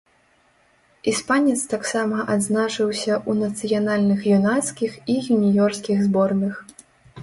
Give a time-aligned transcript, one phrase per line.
[1.11, 6.53] Іспанец таксама адзначыўся ў нацыянальных юнацкіх і юніёрскіх зборных.